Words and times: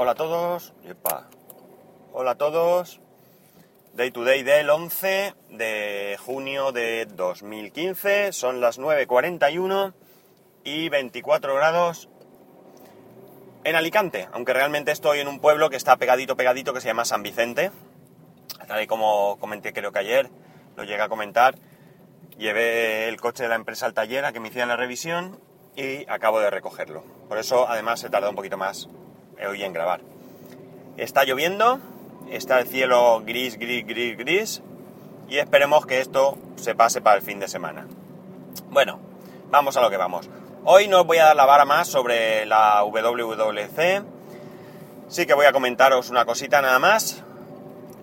Hola 0.00 0.12
a 0.12 0.14
todos. 0.14 0.74
Epa. 0.84 1.28
Hola 2.12 2.30
a 2.30 2.34
todos. 2.36 3.00
Day 3.94 4.12
to 4.12 4.22
day 4.22 4.44
del 4.44 4.70
11 4.70 5.34
de 5.50 6.16
junio 6.24 6.70
de 6.70 7.04
2015. 7.06 8.32
Son 8.32 8.60
las 8.60 8.78
9.41 8.78 9.94
y 10.62 10.88
24 10.88 11.52
grados 11.56 12.08
en 13.64 13.74
Alicante. 13.74 14.28
Aunque 14.30 14.52
realmente 14.52 14.92
estoy 14.92 15.18
en 15.18 15.26
un 15.26 15.40
pueblo 15.40 15.68
que 15.68 15.74
está 15.74 15.96
pegadito, 15.96 16.36
pegadito, 16.36 16.72
que 16.72 16.80
se 16.80 16.86
llama 16.86 17.04
San 17.04 17.24
Vicente. 17.24 17.72
Tal 18.68 18.80
y 18.80 18.86
como 18.86 19.36
comenté 19.40 19.72
creo 19.72 19.90
que 19.90 19.98
ayer, 19.98 20.30
lo 20.76 20.84
llegué 20.84 21.02
a 21.02 21.08
comentar. 21.08 21.56
Llevé 22.38 23.08
el 23.08 23.20
coche 23.20 23.42
de 23.42 23.48
la 23.48 23.56
empresa 23.56 23.86
al 23.86 23.94
taller 23.94 24.24
a 24.24 24.32
que 24.32 24.38
me 24.38 24.46
hicieran 24.46 24.68
la 24.68 24.76
revisión 24.76 25.40
y 25.74 26.08
acabo 26.08 26.38
de 26.38 26.50
recogerlo. 26.50 27.02
Por 27.28 27.38
eso 27.38 27.68
además 27.68 27.98
se 27.98 28.10
tardó 28.10 28.30
un 28.30 28.36
poquito 28.36 28.56
más 28.56 28.88
hoy 29.46 29.62
en 29.62 29.72
grabar. 29.72 30.00
Está 30.96 31.24
lloviendo, 31.24 31.78
está 32.30 32.58
el 32.58 32.66
cielo 32.66 33.22
gris, 33.24 33.58
gris, 33.58 33.86
gris, 33.86 34.16
gris 34.16 34.62
y 35.28 35.38
esperemos 35.38 35.86
que 35.86 36.00
esto 36.00 36.36
se 36.56 36.74
pase 36.74 37.00
para 37.00 37.16
el 37.16 37.22
fin 37.22 37.38
de 37.38 37.48
semana. 37.48 37.86
Bueno, 38.70 38.98
vamos 39.50 39.76
a 39.76 39.80
lo 39.80 39.90
que 39.90 39.96
vamos. 39.96 40.28
Hoy 40.64 40.88
no 40.88 41.00
os 41.00 41.06
voy 41.06 41.18
a 41.18 41.26
dar 41.26 41.36
la 41.36 41.46
vara 41.46 41.64
más 41.64 41.88
sobre 41.88 42.44
la 42.46 42.82
WWC. 42.84 44.02
Sí 45.08 45.24
que 45.24 45.34
voy 45.34 45.46
a 45.46 45.52
comentaros 45.52 46.10
una 46.10 46.24
cosita 46.24 46.60
nada 46.60 46.78
más. 46.78 47.22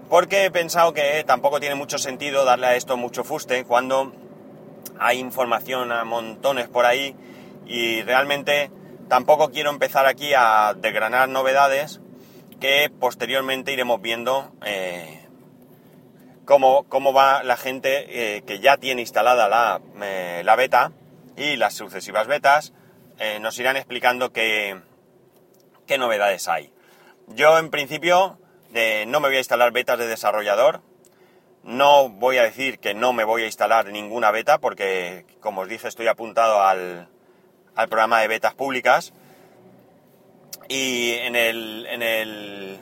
Porque 0.09 0.45
he 0.45 0.51
pensado 0.51 0.93
que 0.93 1.23
tampoco 1.25 1.59
tiene 1.59 1.75
mucho 1.75 1.97
sentido 1.97 2.45
darle 2.45 2.67
a 2.67 2.75
esto 2.75 2.95
mucho 2.95 3.23
fuste 3.23 3.65
cuando 3.65 4.13
hay 4.99 5.19
información 5.19 5.91
a 5.91 6.03
montones 6.03 6.67
por 6.67 6.85
ahí 6.85 7.15
y 7.65 8.03
realmente 8.03 8.69
tampoco 9.07 9.51
quiero 9.51 9.69
empezar 9.69 10.05
aquí 10.05 10.33
a 10.35 10.73
desgranar 10.75 11.29
novedades 11.29 12.01
que 12.59 12.89
posteriormente 12.99 13.73
iremos 13.73 14.01
viendo 14.01 14.51
eh, 14.65 15.25
cómo, 16.45 17.13
va 17.13 17.43
la 17.43 17.57
gente 17.57 18.37
eh, 18.37 18.41
que 18.43 18.59
ya 18.59 18.77
tiene 18.77 19.01
instalada 19.01 19.47
la, 19.47 19.81
eh, 20.01 20.41
la, 20.43 20.55
beta 20.55 20.91
y 21.35 21.57
las 21.57 21.73
sucesivas 21.73 22.27
betas 22.27 22.73
nos 23.39 23.57
irán 23.59 23.77
explicando 23.77 24.33
qué, 24.33 24.81
qué, 25.87 25.97
novedades 25.97 26.49
hay. 26.49 26.73
Yo 27.27 27.57
en 27.57 27.69
principio 27.69 28.37
no 29.07 29.19
me 29.21 29.29
voy 29.29 29.37
a 29.37 29.39
instalar 29.39 29.71
betas 29.71 29.97
de 29.97 30.05
desarrollador, 30.05 30.81
no 31.63 32.09
voy 32.09 32.37
a 32.37 32.43
decir 32.43 32.77
que 32.79 32.93
no 32.93 33.13
me 33.13 33.23
voy 33.23 33.43
a 33.43 33.45
instalar 33.45 33.85
ninguna 33.85 34.31
beta 34.31 34.57
porque 34.57 35.25
como 35.39 35.61
os 35.61 35.69
dije 35.69 35.87
estoy 35.87 36.07
apuntado 36.07 36.61
al, 36.61 37.07
al 37.75 37.89
programa 37.89 38.21
de 38.21 38.27
betas 38.27 38.53
públicas. 38.53 39.11
Y 40.67 41.13
en 41.13 41.35
el, 41.35 41.85
en 41.87 42.01
el 42.01 42.79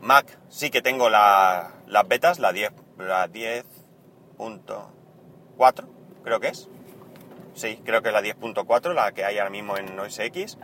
Mac 0.00 0.38
sí 0.48 0.70
que 0.70 0.80
tengo 0.82 1.10
las 1.10 1.72
betas, 2.06 2.38
la 2.38 2.52
10, 2.52 2.72
la 2.98 3.28
10.4, 3.28 5.84
creo 6.22 6.38
que 6.40 6.48
es. 6.48 6.68
Sí, 7.54 7.80
creo 7.84 8.02
que 8.02 8.10
es 8.10 8.14
la 8.14 8.22
10.4, 8.22 8.92
la 8.92 9.12
que 9.12 9.24
hay 9.24 9.38
ahora 9.38 9.50
mismo 9.50 9.76
en 9.76 9.98
OS 9.98 10.18
X. 10.18 10.58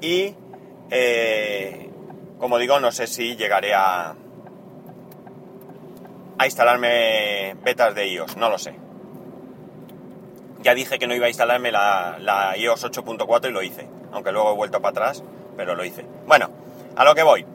Y, 0.00 0.34
eh, 0.90 1.90
como 2.38 2.58
digo, 2.58 2.78
no 2.78 2.92
sé 2.92 3.06
si 3.06 3.36
llegaré 3.36 3.74
a, 3.74 4.14
a 6.38 6.46
instalarme 6.46 7.56
betas 7.64 7.94
de 7.94 8.08
iOS, 8.08 8.36
no 8.36 8.50
lo 8.50 8.58
sé. 8.58 8.87
Ya 10.68 10.74
dije 10.74 10.98
que 10.98 11.06
no 11.06 11.14
iba 11.14 11.24
a 11.24 11.28
instalarme 11.30 11.72
la, 11.72 12.52
iOS 12.58 12.84
8.4 12.84 13.48
y 13.48 13.52
lo 13.52 13.62
hice, 13.62 13.88
aunque 14.12 14.32
luego 14.32 14.52
he 14.52 14.54
vuelto 14.54 14.82
para 14.82 14.90
atrás, 14.90 15.24
pero 15.56 15.74
lo 15.74 15.82
hice. 15.82 16.04
Bueno, 16.26 16.50
a 16.94 17.04
lo 17.06 17.14
que 17.14 17.22
voy. 17.22 17.46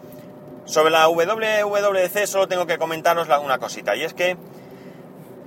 Sobre 0.65 0.89
la 0.89 1.07
WWDC 1.07 2.25
solo 2.25 2.47
tengo 2.47 2.65
que 2.65 2.79
comentaros 2.79 3.27
una 3.27 3.59
cosita, 3.59 3.95
y 3.95 4.01
es 4.01 4.15
que 4.15 4.35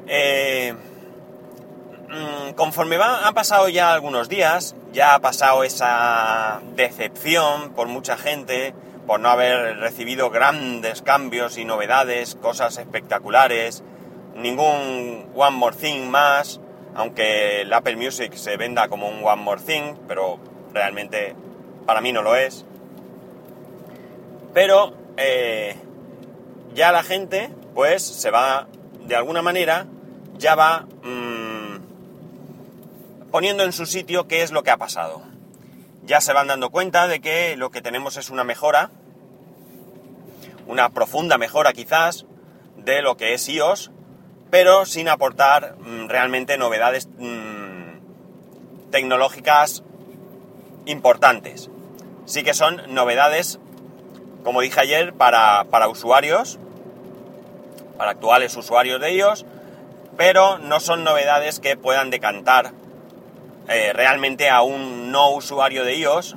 eh, 0.06 0.74
mm, 2.08 2.52
conforme 2.52 2.98
va, 2.98 3.26
han 3.26 3.34
pasado 3.34 3.68
ya 3.68 3.92
algunos 3.92 4.28
días, 4.28 4.76
ya 4.92 5.16
ha 5.16 5.18
pasado 5.18 5.64
esa 5.64 6.60
decepción 6.76 7.72
por 7.72 7.88
mucha 7.88 8.16
gente, 8.16 8.74
por 9.08 9.18
no 9.18 9.28
haber 9.28 9.78
recibido 9.78 10.30
grandes 10.30 11.02
cambios 11.02 11.58
y 11.58 11.64
novedades, 11.64 12.36
cosas 12.36 12.78
espectaculares, 12.78 13.82
ningún 14.36 15.28
One 15.34 15.56
More 15.56 15.74
Thing 15.74 16.08
más, 16.08 16.60
aunque 16.96 17.60
el 17.60 17.72
Apple 17.72 17.96
Music 17.96 18.34
se 18.34 18.56
venda 18.56 18.88
como 18.88 19.08
un 19.08 19.22
One 19.22 19.42
More 19.42 19.60
Thing, 19.60 19.94
pero 20.08 20.38
realmente 20.72 21.34
para 21.84 22.00
mí 22.00 22.10
no 22.10 22.22
lo 22.22 22.34
es. 22.34 22.64
Pero 24.54 24.94
eh, 25.18 25.76
ya 26.74 26.92
la 26.92 27.02
gente, 27.02 27.50
pues, 27.74 28.02
se 28.02 28.30
va, 28.30 28.66
de 29.06 29.14
alguna 29.14 29.42
manera, 29.42 29.86
ya 30.38 30.54
va 30.54 30.86
mm, 31.02 31.80
poniendo 33.30 33.62
en 33.64 33.72
su 33.72 33.84
sitio 33.84 34.26
qué 34.26 34.42
es 34.42 34.50
lo 34.50 34.62
que 34.62 34.70
ha 34.70 34.78
pasado. 34.78 35.22
Ya 36.04 36.22
se 36.22 36.32
van 36.32 36.46
dando 36.46 36.70
cuenta 36.70 37.08
de 37.08 37.20
que 37.20 37.56
lo 37.58 37.70
que 37.70 37.82
tenemos 37.82 38.16
es 38.16 38.30
una 38.30 38.44
mejora, 38.44 38.90
una 40.66 40.88
profunda 40.88 41.36
mejora 41.36 41.74
quizás, 41.74 42.24
de 42.78 43.02
lo 43.02 43.18
que 43.18 43.34
es 43.34 43.46
iOS, 43.48 43.90
pero 44.50 44.86
sin 44.86 45.08
aportar 45.08 45.76
mm, 45.78 46.08
realmente 46.08 46.58
novedades 46.58 47.08
mm, 47.18 48.90
tecnológicas 48.90 49.82
importantes. 50.86 51.70
Sí 52.24 52.42
que 52.42 52.54
son 52.54 52.82
novedades, 52.88 53.58
como 54.44 54.60
dije 54.60 54.80
ayer, 54.80 55.12
para, 55.12 55.64
usuarios, 55.88 56.58
para 57.96 58.12
actuales 58.12 58.56
usuarios 58.56 59.00
de 59.00 59.12
iOS, 59.12 59.44
pero 60.16 60.58
no 60.58 60.80
son 60.80 61.04
novedades 61.04 61.60
que 61.60 61.76
puedan 61.76 62.10
decantar 62.10 62.72
eh, 63.68 63.92
realmente 63.92 64.48
a 64.48 64.62
un 64.62 65.10
no 65.10 65.30
usuario 65.30 65.84
de 65.84 65.96
iOS 65.96 66.36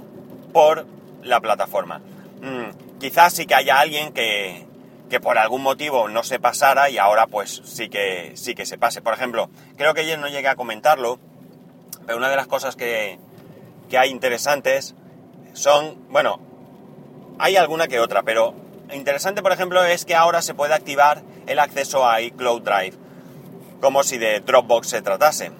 por 0.51 0.85
la 1.23 1.39
plataforma. 1.39 1.99
Mm, 2.41 2.99
quizás 2.99 3.33
sí 3.33 3.45
que 3.45 3.55
haya 3.55 3.79
alguien 3.79 4.13
que, 4.13 4.68
que 5.09 5.19
por 5.19 5.37
algún 5.37 5.61
motivo 5.61 6.07
no 6.07 6.23
se 6.23 6.39
pasara 6.39 6.89
y 6.89 6.97
ahora 6.97 7.27
pues 7.27 7.61
sí 7.65 7.89
que, 7.89 8.31
sí 8.35 8.55
que 8.55 8.65
se 8.65 8.77
pase. 8.77 9.01
Por 9.01 9.13
ejemplo, 9.13 9.49
creo 9.75 9.93
que 9.93 10.01
ayer 10.01 10.19
no 10.19 10.27
llegué 10.27 10.47
a 10.47 10.55
comentarlo, 10.55 11.19
pero 12.05 12.17
una 12.17 12.29
de 12.29 12.35
las 12.35 12.47
cosas 12.47 12.75
que, 12.75 13.19
que 13.89 13.97
hay 13.97 14.11
interesantes 14.11 14.95
son, 15.53 15.97
bueno, 16.09 16.39
hay 17.39 17.57
alguna 17.57 17.87
que 17.87 17.99
otra, 17.99 18.23
pero 18.23 18.53
interesante 18.93 19.41
por 19.41 19.51
ejemplo 19.51 19.83
es 19.83 20.05
que 20.05 20.15
ahora 20.15 20.41
se 20.41 20.53
puede 20.53 20.73
activar 20.73 21.21
el 21.47 21.59
acceso 21.59 22.07
a 22.07 22.21
iCloud 22.21 22.61
Drive, 22.61 22.93
como 23.81 24.03
si 24.03 24.17
de 24.17 24.39
Dropbox 24.39 24.89
se 24.89 25.01
tratase. 25.01 25.51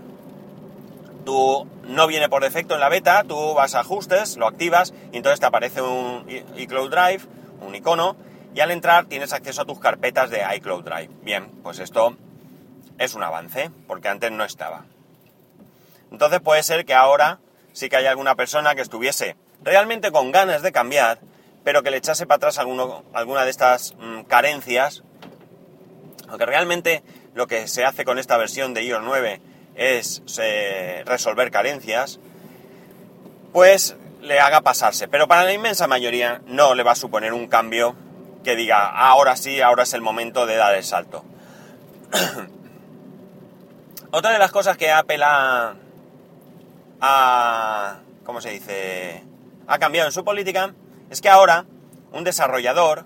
Tú 1.26 1.68
no 1.84 2.08
viene 2.08 2.30
por 2.30 2.44
defecto 2.44 2.76
en 2.76 2.80
la 2.80 2.90
beta, 2.90 3.24
tú 3.24 3.54
vas 3.54 3.76
a 3.76 3.82
ajustes, 3.82 4.38
lo 4.38 4.48
activas 4.48 4.94
y 5.12 5.18
entonces 5.18 5.40
te 5.40 5.46
aparece 5.46 5.82
un 5.82 6.26
iCloud 6.56 6.90
Drive, 6.90 7.22
un 7.66 7.76
icono, 7.76 8.16
y 8.54 8.60
al 8.62 8.72
entrar 8.72 9.06
tienes 9.06 9.34
acceso 9.34 9.62
a 9.62 9.66
tus 9.66 9.80
carpetas 9.80 10.30
de 10.30 10.44
iCloud 10.56 10.84
Drive. 10.84 11.10
Bien, 11.22 11.50
pues 11.64 11.80
esto 11.80 12.18
es 12.98 13.14
un 13.14 13.24
avance, 13.24 13.72
porque 13.88 14.10
antes 14.10 14.32
no 14.32 14.44
estaba. 14.44 14.86
Entonces 16.12 16.40
puede 16.40 16.64
ser 16.64 16.86
que 16.86 16.94
ahora 16.94 17.40
sí 17.74 17.90
que 17.90 17.96
haya 17.96 18.10
alguna 18.10 18.36
persona 18.36 18.76
que 18.76 18.82
estuviese 18.82 19.36
realmente 19.64 20.12
con 20.12 20.32
ganas 20.32 20.62
de 20.62 20.72
cambiar, 20.72 21.20
pero 21.64 21.84
que 21.84 21.92
le 21.92 21.98
echase 21.98 22.26
para 22.26 22.38
atrás 22.38 22.58
alguna 22.58 23.44
de 23.44 23.50
estas 23.50 23.94
mm, 24.00 24.22
carencias, 24.24 25.04
aunque 26.28 26.46
realmente 26.46 27.04
lo 27.36 27.48
que 27.48 27.68
se 27.68 27.86
hace 27.86 28.06
con 28.06 28.20
esta 28.20 28.38
versión 28.38 28.74
de 28.74 28.84
iOS 28.84 29.04
9 29.04 29.42
es 29.76 30.24
resolver 31.06 31.52
carencias, 31.52 32.20
pues 33.54 33.96
le 34.22 34.40
haga 34.40 34.62
pasarse. 34.62 35.08
Pero 35.08 35.28
para 35.28 35.44
la 35.44 35.54
inmensa 35.54 35.88
mayoría 35.88 36.42
no 36.46 36.76
le 36.76 36.84
va 36.84 36.92
a 36.92 36.96
suponer 36.96 37.34
un 37.34 37.48
cambio 37.48 37.96
que 38.44 38.56
diga, 38.56 38.90
ahora 38.90 39.36
sí, 39.36 39.62
ahora 39.62 39.84
es 39.84 39.94
el 39.94 40.02
momento 40.02 40.46
de 40.46 40.56
dar 40.56 40.76
el 40.76 40.84
salto. 40.84 41.24
Otra 44.12 44.32
de 44.32 44.40
las 44.40 44.52
cosas 44.52 44.76
que 44.78 44.92
Apple 44.92 45.24
ha, 45.24 45.76
¿cómo 48.26 48.42
se 48.42 48.50
dice? 48.52 49.24
Ha 49.68 49.78
cambiado 49.78 50.08
en 50.08 50.14
su 50.14 50.24
política 50.24 50.74
es 51.10 51.22
que 51.22 51.30
ahora 51.30 51.66
un 52.12 52.24
desarrollador 52.24 53.06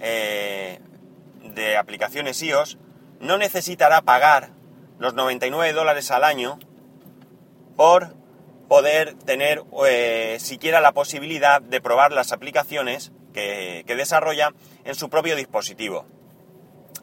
eh, 0.00 0.80
de 1.42 1.76
aplicaciones 1.76 2.42
iOS 2.42 2.78
no 3.20 3.36
necesitará 3.36 4.00
pagar 4.02 4.50
los 4.98 5.14
99 5.14 5.72
dólares 5.72 6.10
al 6.10 6.24
año 6.24 6.58
por 7.76 8.14
poder 8.68 9.14
tener 9.14 9.62
eh, 9.86 10.36
siquiera 10.40 10.80
la 10.80 10.92
posibilidad 10.92 11.60
de 11.60 11.80
probar 11.80 12.12
las 12.12 12.32
aplicaciones 12.32 13.12
que, 13.32 13.84
desarrolla 13.86 14.52
en 14.84 14.94
su 14.94 15.08
propio 15.10 15.36
dispositivo. 15.36 16.06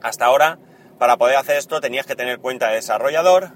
Hasta 0.02 0.26
ahora, 0.26 0.60
para 0.98 1.18
poder 1.18 1.38
hacer 1.38 1.58
esto 1.58 1.80
tenías 1.80 2.06
que 2.06 2.16
tener 2.16 2.40
cuenta 2.40 2.70
de 2.70 2.76
desarrollador, 2.76 3.52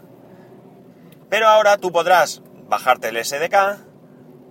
pero 1.29 1.47
ahora 1.47 1.77
tú 1.77 1.91
podrás 1.91 2.41
bajarte 2.67 3.09
el 3.09 3.23
SDK, 3.23 3.83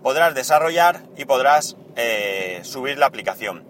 podrás 0.02 0.34
desarrollar 0.34 1.02
y 1.16 1.24
podrás 1.24 1.76
eh, 1.96 2.60
subir 2.62 2.98
la 2.98 3.06
aplicación. 3.06 3.64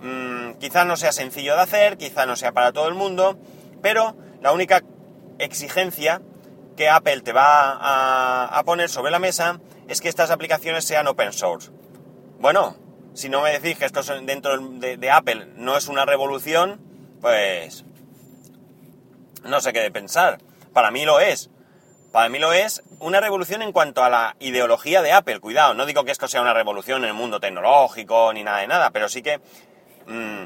Mm, 0.00 0.54
quizá 0.54 0.84
no 0.84 0.96
sea 0.96 1.12
sencillo 1.12 1.54
de 1.54 1.62
hacer, 1.62 1.98
quizá 1.98 2.26
no 2.26 2.36
sea 2.36 2.52
para 2.52 2.72
todo 2.72 2.88
el 2.88 2.94
mundo, 2.94 3.38
pero 3.82 4.16
la 4.40 4.52
única 4.52 4.82
exigencia 5.38 6.22
que 6.76 6.88
Apple 6.88 7.20
te 7.20 7.32
va 7.32 8.56
a, 8.56 8.62
poner 8.64 8.88
sobre 8.88 9.10
la 9.10 9.18
mesa 9.18 9.60
es 9.88 10.00
que 10.00 10.08
estas 10.08 10.30
aplicaciones 10.30 10.84
sean 10.84 11.06
open 11.06 11.32
source. 11.32 11.70
Bueno, 12.38 12.76
si 13.14 13.28
no 13.28 13.42
me 13.42 13.52
decís 13.52 13.78
que 13.78 13.84
esto 13.84 14.02
dentro 14.22 14.58
de, 14.58 15.10
Apple 15.10 15.48
no 15.56 15.76
es 15.76 15.88
una 15.88 16.04
revolución, 16.04 16.80
pues 17.20 17.84
no 19.44 19.60
sé 19.60 19.72
qué 19.72 19.80
de 19.80 19.90
pensar. 19.90 20.38
Para 20.72 20.90
mí 20.90 21.04
lo 21.04 21.20
es. 21.20 21.50
Para 22.12 22.28
mí 22.28 22.38
lo 22.38 22.52
es 22.52 22.82
una 23.00 23.20
revolución 23.20 23.62
en 23.62 23.72
cuanto 23.72 24.04
a 24.04 24.10
la 24.10 24.36
ideología 24.38 25.02
de 25.02 25.12
Apple. 25.12 25.40
Cuidado, 25.40 25.74
no 25.74 25.86
digo 25.86 26.04
que 26.04 26.12
esto 26.12 26.28
sea 26.28 26.42
una 26.42 26.52
revolución 26.52 27.02
en 27.02 27.08
el 27.08 27.14
mundo 27.14 27.40
tecnológico 27.40 28.32
ni 28.32 28.44
nada 28.44 28.58
de 28.58 28.66
nada, 28.66 28.90
pero 28.90 29.08
sí 29.08 29.22
que 29.22 29.38
mm, 30.06 30.44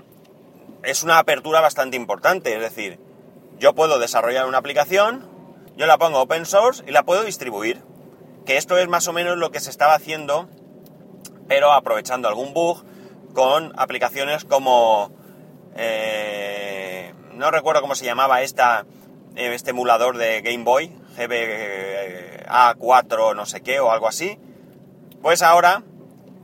es 0.84 1.02
una 1.02 1.18
apertura 1.18 1.60
bastante 1.60 1.96
importante. 1.96 2.54
Es 2.54 2.60
decir, 2.60 3.00
yo 3.58 3.74
puedo 3.74 3.98
desarrollar 3.98 4.46
una 4.46 4.58
aplicación, 4.58 5.35
yo 5.76 5.86
la 5.86 5.98
pongo 5.98 6.20
open 6.20 6.46
source 6.46 6.82
y 6.86 6.90
la 6.90 7.04
puedo 7.04 7.24
distribuir. 7.24 7.82
Que 8.44 8.56
esto 8.56 8.78
es 8.78 8.88
más 8.88 9.06
o 9.08 9.12
menos 9.12 9.36
lo 9.36 9.50
que 9.50 9.60
se 9.60 9.70
estaba 9.70 9.94
haciendo, 9.94 10.48
pero 11.48 11.72
aprovechando 11.72 12.28
algún 12.28 12.54
bug 12.54 12.84
con 13.34 13.72
aplicaciones 13.78 14.44
como... 14.44 15.10
Eh, 15.74 17.12
no 17.34 17.50
recuerdo 17.50 17.82
cómo 17.82 17.94
se 17.94 18.06
llamaba 18.06 18.40
esta, 18.40 18.86
eh, 19.34 19.54
este 19.54 19.70
emulador 19.70 20.16
de 20.16 20.40
Game 20.40 20.64
Boy, 20.64 20.96
GBA4 21.16 23.36
no 23.36 23.44
sé 23.44 23.60
qué 23.60 23.80
o 23.80 23.90
algo 23.90 24.08
así. 24.08 24.38
Pues 25.20 25.42
ahora 25.42 25.82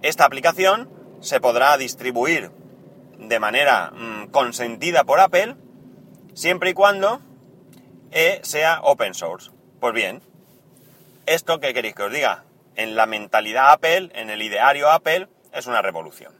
esta 0.03 0.27
aplicación 0.27 0.91
se 1.21 1.41
podrá 1.41 1.79
distribuir 1.79 2.51
de 3.19 3.39
manera 3.39 3.93
mm, 3.93 4.27
consentida 4.27 5.05
por 5.05 5.21
Apple 5.21 5.57
siempre 6.35 6.71
y 6.71 6.75
cuando 6.75 7.21
e 8.13 8.41
sea 8.43 8.81
open 8.83 9.15
source. 9.15 9.51
Pues 9.81 9.95
bien, 9.95 10.23
¿esto 11.27 11.59
qué 11.61 11.75
queréis 11.75 11.95
que 11.95 12.05
os 12.05 12.13
diga? 12.13 12.45
En 12.77 12.95
la 12.95 13.07
mentalidad 13.07 13.73
Apple, 13.73 14.11
en 14.15 14.31
el 14.31 14.43
ideario 14.43 14.91
Apple, 14.91 15.29
es 15.53 15.67
una 15.67 15.83
revolución. 15.83 16.33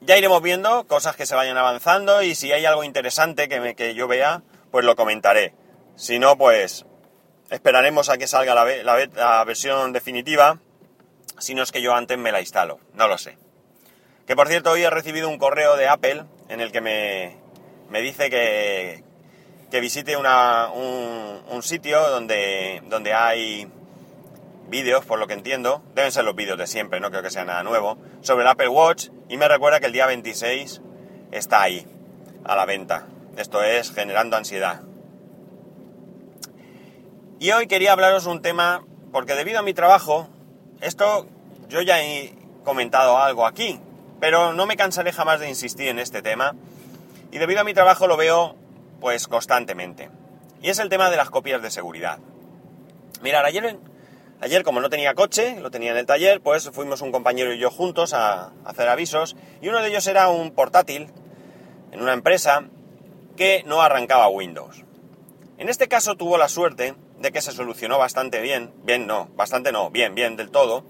Ya 0.00 0.16
iremos 0.18 0.42
viendo 0.42 0.86
cosas 0.86 1.16
que 1.16 1.26
se 1.26 1.34
vayan 1.34 1.56
avanzando 1.56 2.22
y 2.22 2.34
si 2.34 2.52
hay 2.52 2.64
algo 2.64 2.84
interesante 2.84 3.48
que, 3.48 3.74
que 3.74 3.94
yo 3.94 4.06
vea, 4.06 4.42
pues 4.70 4.84
lo 4.84 4.94
comentaré. 4.94 5.54
Si 5.96 6.18
no, 6.18 6.36
pues 6.36 6.84
esperaremos 7.50 8.08
a 8.08 8.18
que 8.18 8.26
salga 8.26 8.54
la, 8.54 9.06
la 9.14 9.44
versión 9.44 9.92
definitiva, 9.92 10.58
si 11.38 11.54
no 11.54 11.62
es 11.62 11.72
que 11.72 11.82
yo 11.82 11.94
antes 11.94 12.18
me 12.18 12.32
la 12.32 12.40
instalo, 12.40 12.78
no 12.92 13.08
lo 13.08 13.18
sé. 13.18 13.38
Que 14.26 14.36
por 14.36 14.48
cierto, 14.48 14.72
hoy 14.72 14.82
he 14.82 14.90
recibido 14.90 15.28
un 15.28 15.38
correo 15.38 15.76
de 15.76 15.88
Apple 15.88 16.24
en 16.48 16.60
el 16.60 16.72
que 16.72 16.80
me, 16.80 17.36
me 17.90 18.00
dice 18.00 18.30
que, 18.30 19.02
que 19.70 19.80
visite 19.80 20.16
una, 20.16 20.68
un, 20.70 21.62
sitio 21.62 22.00
donde, 22.10 22.82
donde 22.88 23.12
hay 23.14 23.68
vídeos, 24.68 25.04
por 25.04 25.18
lo 25.18 25.26
que 25.26 25.34
entiendo, 25.34 25.82
deben 25.94 26.12
ser 26.12 26.24
los 26.24 26.36
vídeos 26.36 26.58
de 26.58 26.66
siempre, 26.66 27.00
no 27.00 27.10
creo 27.10 27.22
que 27.22 27.30
sea 27.30 27.44
nada 27.44 27.62
nuevo, 27.62 27.98
sobre 28.20 28.42
el 28.42 28.48
Apple 28.48 28.68
Watch 28.68 29.08
y 29.28 29.36
me 29.36 29.48
recuerda 29.48 29.80
que 29.80 29.86
el 29.86 29.92
día 29.92 30.06
26 30.06 30.80
está 31.32 31.62
ahí, 31.62 31.86
a 32.44 32.56
la 32.56 32.66
venta. 32.66 33.06
Esto 33.36 33.62
es 33.62 33.92
generando 33.92 34.36
ansiedad. 34.36 34.82
Y 37.38 37.50
hoy 37.50 37.66
quería 37.66 37.92
hablaros 37.92 38.26
un 38.26 38.40
tema, 38.40 38.84
porque 39.12 39.34
debido 39.34 39.58
a 39.58 39.62
mi 39.62 39.74
trabajo, 39.74 40.28
esto 40.80 41.26
yo 41.68 41.82
ya 41.82 42.02
he 42.02 42.32
comentado 42.64 43.18
algo 43.18 43.46
aquí, 43.46 43.78
pero 44.20 44.54
no 44.54 44.66
me 44.66 44.76
cansaré 44.76 45.12
jamás 45.12 45.40
de 45.40 45.48
insistir 45.48 45.88
en 45.88 45.98
este 45.98 46.22
tema, 46.22 46.54
y 47.36 47.38
debido 47.38 47.60
a 47.60 47.64
mi 47.64 47.74
trabajo 47.74 48.06
lo 48.06 48.16
veo 48.16 48.56
pues 48.98 49.28
constantemente. 49.28 50.08
Y 50.62 50.70
es 50.70 50.78
el 50.78 50.88
tema 50.88 51.10
de 51.10 51.18
las 51.18 51.28
copias 51.28 51.60
de 51.60 51.70
seguridad. 51.70 52.18
Mirad, 53.20 53.44
ayer, 53.44 53.76
ayer 54.40 54.62
como 54.62 54.80
no 54.80 54.88
tenía 54.88 55.12
coche, 55.12 55.60
lo 55.60 55.70
tenía 55.70 55.90
en 55.90 55.98
el 55.98 56.06
taller, 56.06 56.40
pues 56.40 56.70
fuimos 56.70 57.02
un 57.02 57.12
compañero 57.12 57.52
y 57.52 57.58
yo 57.58 57.70
juntos 57.70 58.14
a, 58.14 58.52
hacer 58.64 58.88
avisos 58.88 59.36
y 59.60 59.68
uno 59.68 59.82
de 59.82 59.88
ellos 59.90 60.06
era 60.06 60.30
un 60.30 60.50
portátil 60.50 61.10
en 61.92 62.00
una 62.00 62.14
empresa 62.14 62.64
que 63.36 63.62
no 63.66 63.82
arrancaba 63.82 64.28
Windows. 64.28 64.84
En 65.58 65.68
este 65.68 65.88
caso 65.88 66.14
tuvo 66.14 66.38
la 66.38 66.48
suerte 66.48 66.94
de 67.18 67.32
que 67.32 67.42
se 67.42 67.52
solucionó 67.52 67.98
bastante 67.98 68.40
bien, 68.40 68.72
bien 68.82 69.06
no, 69.06 69.28
bastante 69.36 69.72
no, 69.72 69.90
bien, 69.90 70.14
bien 70.14 70.36
del 70.36 70.50
todo. 70.50 70.84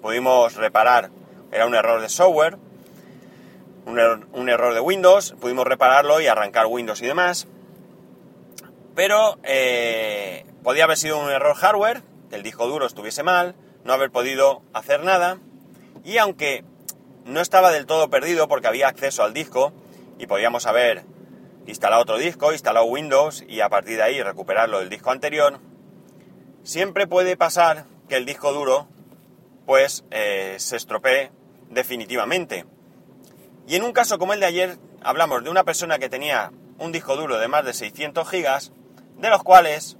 Pudimos 0.00 0.54
reparar, 0.54 1.10
era 1.50 1.66
un 1.66 1.74
error 1.74 2.00
de 2.00 2.08
software, 2.08 2.56
un, 3.86 4.48
error 4.48 4.74
de 4.74 4.80
Windows, 4.80 5.34
pudimos 5.40 5.66
repararlo 5.66 6.20
y 6.20 6.26
arrancar 6.26 6.66
Windows 6.66 7.02
y 7.02 7.06
demás. 7.06 7.46
Pero 8.94 9.38
eh, 9.42 10.44
podía 10.62 10.84
haber 10.84 10.96
sido 10.96 11.18
un 11.18 11.30
error 11.30 11.54
hardware, 11.54 12.02
que 12.30 12.36
el 12.36 12.42
disco 12.42 12.66
duro 12.66 12.86
estuviese 12.86 13.22
mal, 13.22 13.54
no 13.84 13.92
haber 13.92 14.10
podido 14.10 14.62
hacer 14.72 15.02
nada. 15.02 15.38
Y 16.04 16.18
aunque 16.18 16.64
no 17.24 17.40
estaba 17.40 17.70
del 17.70 17.86
todo 17.86 18.10
perdido 18.10 18.48
porque 18.48 18.68
había 18.68 18.88
acceso 18.88 19.22
al 19.22 19.32
disco 19.32 19.72
y 20.18 20.26
podíamos 20.26 20.66
haber 20.66 21.04
instalado 21.66 22.02
otro 22.02 22.18
disco, 22.18 22.52
instalado 22.52 22.86
Windows 22.86 23.44
y 23.48 23.60
a 23.60 23.68
partir 23.68 23.96
de 23.96 24.02
ahí 24.02 24.22
recuperarlo 24.22 24.80
del 24.80 24.88
disco 24.88 25.10
anterior, 25.10 25.60
siempre 26.64 27.06
puede 27.06 27.36
pasar 27.36 27.84
que 28.08 28.16
el 28.16 28.26
disco 28.26 28.52
duro 28.52 28.88
pues 29.66 30.04
eh, 30.10 30.56
se 30.58 30.76
estropee 30.76 31.30
definitivamente. 31.70 32.66
Y 33.66 33.76
en 33.76 33.84
un 33.84 33.92
caso 33.92 34.18
como 34.18 34.32
el 34.32 34.40
de 34.40 34.46
ayer, 34.46 34.78
hablamos 35.02 35.44
de 35.44 35.50
una 35.50 35.64
persona 35.64 35.98
que 35.98 36.08
tenía 36.08 36.52
un 36.78 36.92
disco 36.92 37.16
duro 37.16 37.38
de 37.38 37.48
más 37.48 37.64
de 37.64 37.72
600 37.72 38.28
gigas, 38.28 38.72
de 39.18 39.30
los 39.30 39.42
cuales 39.42 39.96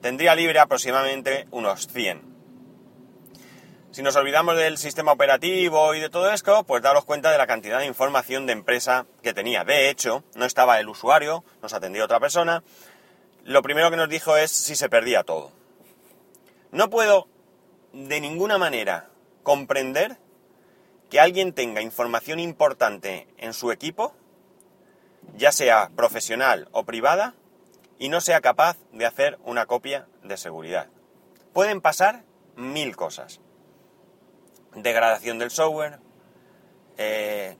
tendría 0.00 0.34
libre 0.34 0.58
aproximadamente 0.60 1.46
unos 1.50 1.88
100. 1.88 2.32
Si 3.92 4.02
nos 4.02 4.16
olvidamos 4.16 4.56
del 4.56 4.78
sistema 4.78 5.12
operativo 5.12 5.94
y 5.94 6.00
de 6.00 6.08
todo 6.08 6.30
esto, 6.30 6.64
pues 6.64 6.82
daros 6.82 7.04
cuenta 7.04 7.30
de 7.30 7.36
la 7.36 7.46
cantidad 7.46 7.78
de 7.78 7.84
información 7.84 8.46
de 8.46 8.54
empresa 8.54 9.04
que 9.22 9.34
tenía. 9.34 9.64
De 9.64 9.90
hecho, 9.90 10.24
no 10.34 10.46
estaba 10.46 10.80
el 10.80 10.88
usuario, 10.88 11.44
nos 11.60 11.74
atendió 11.74 12.04
otra 12.04 12.18
persona. 12.18 12.62
Lo 13.44 13.60
primero 13.60 13.90
que 13.90 13.98
nos 13.98 14.08
dijo 14.08 14.36
es 14.38 14.50
si 14.50 14.76
se 14.76 14.88
perdía 14.88 15.24
todo. 15.24 15.52
No 16.70 16.88
puedo 16.88 17.28
de 17.92 18.18
ninguna 18.20 18.56
manera 18.56 19.10
comprender 19.42 20.16
que 21.12 21.20
alguien 21.20 21.52
tenga 21.52 21.82
información 21.82 22.40
importante 22.40 23.28
en 23.36 23.52
su 23.52 23.70
equipo, 23.70 24.14
ya 25.36 25.52
sea 25.52 25.90
profesional 25.94 26.70
o 26.72 26.84
privada, 26.84 27.34
y 27.98 28.08
no 28.08 28.22
sea 28.22 28.40
capaz 28.40 28.78
de 28.92 29.04
hacer 29.04 29.38
una 29.44 29.66
copia 29.66 30.08
de 30.22 30.38
seguridad. 30.38 30.88
Pueden 31.52 31.82
pasar 31.82 32.24
mil 32.56 32.96
cosas. 32.96 33.40
Degradación 34.74 35.38
del 35.38 35.50
software, 35.50 35.98
eh, 36.96 37.58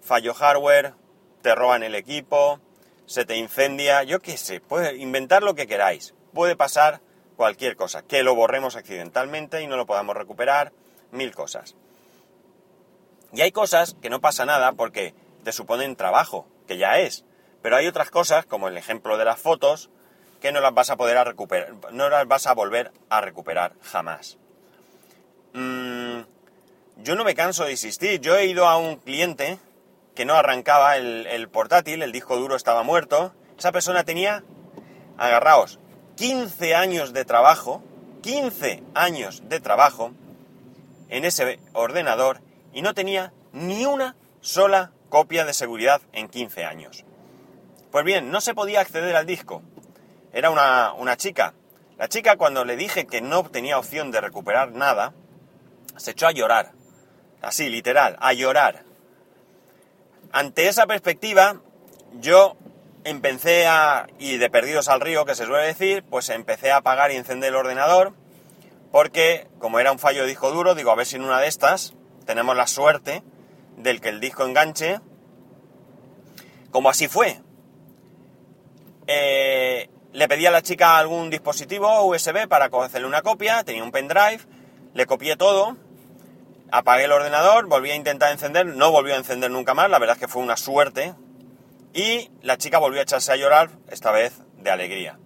fallo 0.00 0.32
hardware, 0.32 0.94
te 1.42 1.54
roban 1.54 1.82
el 1.82 1.96
equipo, 1.96 2.58
se 3.04 3.26
te 3.26 3.36
incendia, 3.36 4.02
yo 4.04 4.20
qué 4.20 4.38
sé, 4.38 4.62
puede 4.62 4.96
inventar 4.96 5.42
lo 5.42 5.54
que 5.54 5.66
queráis. 5.66 6.14
Puede 6.32 6.56
pasar 6.56 7.02
cualquier 7.36 7.76
cosa, 7.76 8.00
que 8.02 8.22
lo 8.22 8.34
borremos 8.34 8.76
accidentalmente 8.76 9.60
y 9.60 9.66
no 9.66 9.76
lo 9.76 9.84
podamos 9.84 10.16
recuperar, 10.16 10.72
mil 11.10 11.34
cosas. 11.34 11.76
Y 13.34 13.40
hay 13.40 13.50
cosas 13.50 13.96
que 14.00 14.10
no 14.10 14.20
pasa 14.20 14.44
nada 14.44 14.72
porque 14.72 15.14
te 15.42 15.52
suponen 15.52 15.96
trabajo, 15.96 16.46
que 16.68 16.78
ya 16.78 16.98
es. 16.98 17.24
Pero 17.62 17.76
hay 17.76 17.86
otras 17.86 18.10
cosas, 18.10 18.46
como 18.46 18.68
el 18.68 18.76
ejemplo 18.76 19.18
de 19.18 19.24
las 19.24 19.40
fotos, 19.40 19.90
que 20.40 20.52
no 20.52 20.60
las 20.60 20.74
vas 20.74 20.90
a 20.90 20.96
poder 20.96 21.16
recuperar, 21.26 21.74
no 21.92 22.08
las 22.08 22.28
vas 22.28 22.46
a 22.46 22.54
volver 22.54 22.92
a 23.08 23.20
recuperar 23.20 23.72
jamás. 23.82 24.38
Mm, 25.52 26.20
yo 26.98 27.14
no 27.16 27.24
me 27.24 27.34
canso 27.34 27.64
de 27.64 27.72
insistir. 27.72 28.20
Yo 28.20 28.36
he 28.36 28.46
ido 28.46 28.68
a 28.68 28.76
un 28.76 28.96
cliente 28.96 29.58
que 30.14 30.24
no 30.24 30.34
arrancaba 30.34 30.96
el, 30.96 31.26
el 31.26 31.48
portátil, 31.48 32.02
el 32.02 32.12
disco 32.12 32.36
duro 32.36 32.54
estaba 32.54 32.82
muerto. 32.82 33.34
Esa 33.58 33.72
persona 33.72 34.04
tenía, 34.04 34.44
agarraos, 35.18 35.80
15 36.16 36.74
años 36.76 37.12
de 37.12 37.24
trabajo, 37.24 37.82
15 38.22 38.82
años 38.94 39.42
de 39.48 39.58
trabajo 39.58 40.12
en 41.08 41.24
ese 41.24 41.58
ordenador 41.72 42.40
y 42.74 42.82
no 42.82 42.92
tenía 42.92 43.32
ni 43.52 43.86
una 43.86 44.16
sola 44.40 44.92
copia 45.08 45.44
de 45.44 45.54
seguridad 45.54 46.02
en 46.12 46.28
15 46.28 46.64
años. 46.64 47.04
Pues 47.90 48.04
bien, 48.04 48.30
no 48.30 48.40
se 48.40 48.54
podía 48.54 48.80
acceder 48.80 49.14
al 49.16 49.26
disco. 49.26 49.62
Era 50.32 50.50
una, 50.50 50.92
una 50.94 51.16
chica. 51.16 51.54
La 51.96 52.08
chica 52.08 52.36
cuando 52.36 52.64
le 52.64 52.76
dije 52.76 53.06
que 53.06 53.20
no 53.20 53.44
tenía 53.44 53.78
opción 53.78 54.10
de 54.10 54.20
recuperar 54.20 54.72
nada, 54.72 55.14
se 55.96 56.10
echó 56.10 56.26
a 56.26 56.32
llorar. 56.32 56.72
Así, 57.40 57.68
literal, 57.68 58.16
a 58.20 58.32
llorar. 58.32 58.82
Ante 60.32 60.66
esa 60.66 60.86
perspectiva, 60.86 61.60
yo 62.18 62.56
empecé 63.04 63.66
a, 63.68 64.08
y 64.18 64.38
de 64.38 64.50
perdidos 64.50 64.88
al 64.88 65.00
río, 65.00 65.24
que 65.24 65.36
se 65.36 65.46
suele 65.46 65.66
decir, 65.66 66.02
pues 66.10 66.28
empecé 66.30 66.72
a 66.72 66.78
apagar 66.78 67.12
y 67.12 67.16
encender 67.16 67.50
el 67.50 67.56
ordenador, 67.56 68.14
porque 68.90 69.46
como 69.60 69.78
era 69.78 69.92
un 69.92 70.00
fallo 70.00 70.22
de 70.22 70.28
disco 70.28 70.50
duro, 70.50 70.74
digo, 70.74 70.90
a 70.90 70.96
ver 70.96 71.06
si 71.06 71.16
en 71.16 71.24
una 71.24 71.40
de 71.40 71.46
estas 71.46 71.94
tenemos 72.24 72.56
la 72.56 72.66
suerte 72.66 73.22
del 73.76 74.00
que 74.00 74.08
el 74.08 74.20
disco 74.20 74.44
enganche, 74.44 75.00
como 76.70 76.90
así 76.90 77.08
fue. 77.08 77.40
Eh, 79.06 79.88
le 80.12 80.28
pedí 80.28 80.46
a 80.46 80.50
la 80.50 80.62
chica 80.62 80.98
algún 80.98 81.30
dispositivo 81.30 82.04
USB 82.04 82.48
para 82.48 82.66
hacerle 82.66 83.06
una 83.06 83.22
copia, 83.22 83.64
tenía 83.64 83.82
un 83.82 83.90
pendrive, 83.92 84.40
le 84.94 85.06
copié 85.06 85.36
todo, 85.36 85.76
apagué 86.70 87.04
el 87.04 87.12
ordenador, 87.12 87.66
volví 87.66 87.90
a 87.90 87.96
intentar 87.96 88.32
encender, 88.32 88.66
no 88.66 88.90
volvió 88.90 89.14
a 89.14 89.18
encender 89.18 89.50
nunca 89.50 89.74
más, 89.74 89.90
la 89.90 89.98
verdad 89.98 90.16
es 90.16 90.20
que 90.20 90.28
fue 90.28 90.42
una 90.42 90.56
suerte, 90.56 91.14
y 91.92 92.30
la 92.42 92.58
chica 92.58 92.78
volvió 92.78 93.00
a 93.00 93.02
echarse 93.02 93.32
a 93.32 93.36
llorar, 93.36 93.70
esta 93.88 94.10
vez 94.10 94.40
de 94.58 94.70
alegría. 94.70 95.18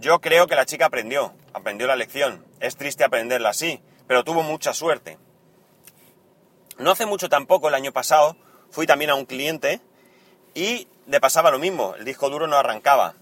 Yo 0.00 0.20
creo 0.20 0.46
que 0.46 0.54
la 0.54 0.64
chica 0.64 0.86
aprendió, 0.86 1.34
aprendió 1.52 1.86
la 1.86 1.94
lección. 1.94 2.46
Es 2.58 2.76
triste 2.76 3.04
aprenderla 3.04 3.50
así, 3.50 3.82
pero 4.06 4.24
tuvo 4.24 4.42
mucha 4.42 4.72
suerte. 4.72 5.18
No 6.80 6.92
hace 6.92 7.04
mucho 7.04 7.28
tampoco, 7.28 7.68
el 7.68 7.74
año 7.74 7.92
pasado, 7.92 8.38
fui 8.70 8.86
también 8.86 9.10
a 9.10 9.14
un 9.14 9.26
cliente 9.26 9.82
y 10.54 10.88
le 11.06 11.20
pasaba 11.20 11.50
lo 11.50 11.58
mismo, 11.58 11.94
el 11.94 12.06
disco 12.06 12.30
duro 12.30 12.46
no 12.46 12.56
arrancaba. 12.56 13.16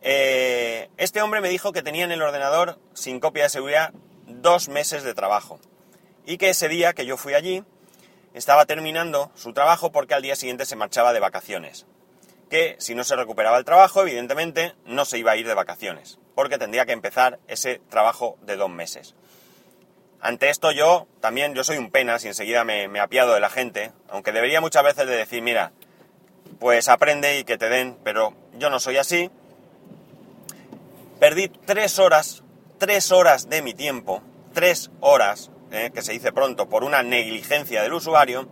Eh, 0.00 0.88
este 0.96 1.20
hombre 1.20 1.42
me 1.42 1.50
dijo 1.50 1.72
que 1.72 1.82
tenía 1.82 2.04
en 2.04 2.12
el 2.12 2.22
ordenador, 2.22 2.78
sin 2.94 3.20
copia 3.20 3.42
de 3.42 3.50
seguridad, 3.50 3.92
dos 4.26 4.70
meses 4.70 5.02
de 5.02 5.12
trabajo. 5.12 5.60
Y 6.24 6.38
que 6.38 6.48
ese 6.48 6.68
día 6.68 6.94
que 6.94 7.04
yo 7.04 7.18
fui 7.18 7.34
allí, 7.34 7.64
estaba 8.32 8.64
terminando 8.64 9.30
su 9.34 9.52
trabajo 9.52 9.92
porque 9.92 10.14
al 10.14 10.22
día 10.22 10.34
siguiente 10.34 10.64
se 10.64 10.76
marchaba 10.76 11.12
de 11.12 11.20
vacaciones. 11.20 11.84
Que 12.48 12.76
si 12.78 12.94
no 12.94 13.04
se 13.04 13.14
recuperaba 13.14 13.58
el 13.58 13.66
trabajo, 13.66 14.00
evidentemente 14.00 14.74
no 14.86 15.04
se 15.04 15.18
iba 15.18 15.32
a 15.32 15.36
ir 15.36 15.46
de 15.46 15.52
vacaciones, 15.52 16.18
porque 16.34 16.56
tendría 16.56 16.86
que 16.86 16.92
empezar 16.92 17.40
ese 17.46 17.82
trabajo 17.90 18.38
de 18.40 18.56
dos 18.56 18.70
meses. 18.70 19.14
Ante 20.20 20.50
esto 20.50 20.70
yo 20.70 21.06
también, 21.20 21.54
yo 21.54 21.64
soy 21.64 21.78
un 21.78 21.90
penas 21.90 22.24
y 22.24 22.28
enseguida 22.28 22.64
me, 22.64 22.88
me 22.88 23.00
apiado 23.00 23.32
de 23.32 23.40
la 23.40 23.48
gente, 23.48 23.92
aunque 24.08 24.32
debería 24.32 24.60
muchas 24.60 24.84
veces 24.84 25.06
de 25.06 25.16
decir, 25.16 25.42
mira, 25.42 25.72
pues 26.58 26.88
aprende 26.88 27.38
y 27.38 27.44
que 27.44 27.56
te 27.56 27.70
den, 27.70 27.96
pero 28.04 28.34
yo 28.58 28.68
no 28.68 28.80
soy 28.80 28.98
así. 28.98 29.30
Perdí 31.18 31.48
tres 31.48 31.98
horas, 31.98 32.42
tres 32.78 33.12
horas 33.12 33.48
de 33.48 33.62
mi 33.62 33.72
tiempo, 33.72 34.22
tres 34.52 34.90
horas, 35.00 35.50
eh, 35.70 35.90
que 35.94 36.02
se 36.02 36.12
dice 36.12 36.32
pronto, 36.32 36.68
por 36.68 36.84
una 36.84 37.02
negligencia 37.02 37.82
del 37.82 37.94
usuario, 37.94 38.46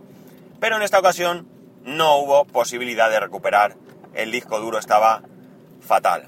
pero 0.59 0.75
en 0.77 0.81
esta 0.81 0.99
ocasión 0.99 1.47
no 1.83 2.17
hubo 2.17 2.45
posibilidad 2.45 3.09
de 3.09 3.19
recuperar, 3.19 3.75
el 4.15 4.31
disco 4.31 4.59
duro 4.59 4.79
estaba 4.79 5.21
fatal. 5.81 6.27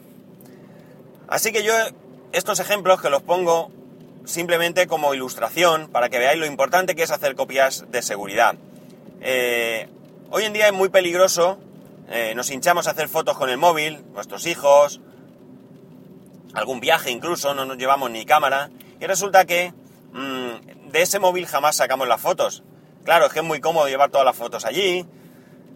Así 1.28 1.52
que 1.52 1.64
yo 1.64 1.74
estos 2.32 2.60
ejemplos 2.60 3.02
que 3.02 3.10
los 3.10 3.24
pongo 3.24 3.72
simplemente 4.26 4.88
como 4.88 5.14
ilustración 5.14 5.88
para 5.90 6.10
que 6.10 6.20
veáis 6.20 6.40
lo 6.40 6.46
importante 6.46 6.96
que 6.96 7.04
es 7.04 7.12
hacer 7.12 7.36
copias 7.36 7.86
de 7.90 8.02
seguridad. 8.02 8.56
Eh, 9.22 9.88
hoy 10.30 10.44
en 10.44 10.54
día 10.54 10.68
es 10.68 10.74
muy 10.74 10.90
peligroso, 10.90 11.60
eh, 12.10 12.34
nos 12.36 12.50
hinchamos 12.50 12.88
a 12.88 12.92
hacer 12.92 13.08
fotos 13.08 13.38
con 13.38 13.50
el 13.50 13.58
móvil, 13.58 14.04
nuestros 14.14 14.46
hijos, 14.46 15.02
algún 16.54 16.80
viaje 16.80 17.12
incluso, 17.12 17.54
no 17.54 17.66
nos 17.66 17.78
llevamos 17.78 18.12
ni 18.12 18.26
cámara, 18.26 18.70
y 19.00 19.06
resulta 19.06 19.46
que 19.46 19.74
mmm, 20.12 20.92
de 20.92 21.02
ese 21.02 21.20
móvil 21.20 21.48
jamás 21.48 21.76
sacamos 21.76 22.08
las 22.08 22.22
fotos. 22.22 22.64
Claro, 23.04 23.26
es 23.26 23.34
que 23.34 23.40
es 23.40 23.46
muy 23.46 23.60
cómodo 23.60 23.88
llevar 23.88 24.12
todas 24.12 24.26
las 24.26 24.36
fotos 24.36 24.66
allí, 24.66 25.06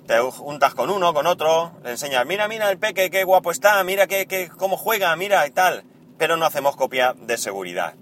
te 0.05 0.19
juntas 0.19 0.75
con 0.75 0.91
uno, 0.91 1.13
con 1.13 1.25
otro, 1.25 1.71
le 1.83 1.91
enseñas, 1.91 2.25
mira, 2.27 2.47
mira 2.47 2.69
el 2.69 2.77
peque, 2.77 3.09
qué 3.09 3.23
guapo 3.23 3.49
está, 3.49 3.83
mira 3.83 4.05
qué, 4.05 4.27
qué, 4.27 4.49
cómo 4.49 4.77
juega, 4.77 5.15
mira 5.15 5.47
y 5.47 5.51
tal, 5.51 5.83
pero 6.19 6.37
no 6.37 6.45
hacemos 6.45 6.75
copia 6.75 7.15
de 7.17 7.37
seguridad 7.37 7.95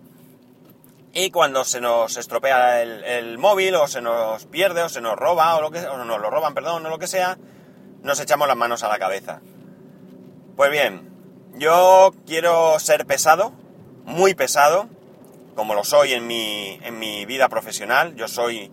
y 1.16 1.30
cuando 1.30 1.64
se 1.64 1.80
nos 1.80 2.18
estropea 2.18 2.82
el, 2.82 3.38
móvil 3.38 3.76
o 3.76 3.88
se 3.88 4.02
nos 4.02 4.46
pierde 4.48 4.82
o 4.82 4.90
se 4.90 5.00
nos 5.00 5.16
roba 5.16 5.56
o, 5.56 5.62
lo 5.62 5.70
que, 5.70 5.80
o 5.86 6.04
nos 6.04 6.20
lo 6.20 6.30
roban, 6.32 6.56
perdón, 6.56 6.84
o 6.88 6.90
lo 6.90 6.98
que 6.98 7.06
sea, 7.06 7.38
nos 8.02 8.20
echamos 8.20 8.48
las 8.48 8.58
manos 8.58 8.82
a 8.82 8.90
la 8.90 8.98
cabeza. 8.98 9.40
Pues 10.56 10.72
bien, 10.72 11.12
yo 11.54 12.16
quiero 12.26 12.80
ser 12.80 13.06
pesado, 13.06 13.54
muy 14.06 14.34
pesado, 14.34 14.88
como 15.56 15.76
lo 15.76 15.84
soy 15.84 16.14
en 16.14 16.26
mi, 16.26 16.80
en 16.82 16.98
mi 16.98 17.26
vida 17.26 17.48
profesional. 17.48 18.16
Yo 18.16 18.28
soy 18.28 18.72